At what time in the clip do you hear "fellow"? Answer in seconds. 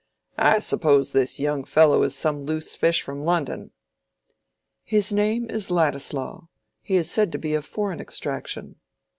1.63-2.01